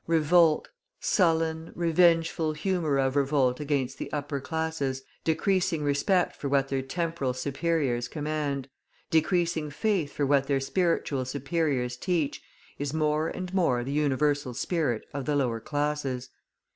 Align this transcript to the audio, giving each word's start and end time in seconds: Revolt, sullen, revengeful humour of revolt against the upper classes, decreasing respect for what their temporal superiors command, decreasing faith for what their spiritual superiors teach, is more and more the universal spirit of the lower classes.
Revolt, 0.07 0.67
sullen, 0.99 1.73
revengeful 1.75 2.53
humour 2.53 2.97
of 2.97 3.15
revolt 3.15 3.59
against 3.59 3.99
the 3.99 4.11
upper 4.11 4.39
classes, 4.39 5.03
decreasing 5.23 5.83
respect 5.83 6.35
for 6.35 6.49
what 6.49 6.69
their 6.69 6.81
temporal 6.81 7.33
superiors 7.35 8.07
command, 8.07 8.67
decreasing 9.11 9.69
faith 9.69 10.11
for 10.11 10.25
what 10.25 10.47
their 10.47 10.59
spiritual 10.59 11.23
superiors 11.23 11.97
teach, 11.97 12.41
is 12.79 12.95
more 12.95 13.27
and 13.27 13.53
more 13.53 13.83
the 13.83 13.91
universal 13.91 14.55
spirit 14.55 15.05
of 15.13 15.25
the 15.25 15.35
lower 15.35 15.59
classes. 15.59 16.31